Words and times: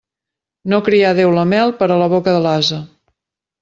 No 0.73 0.79
crià 0.87 1.13
Déu 1.21 1.35
la 1.41 1.45
mel 1.53 1.77
per 1.83 1.91
a 1.91 2.01
la 2.05 2.11
boca 2.19 2.37
de 2.39 2.45
l'ase. 2.49 2.85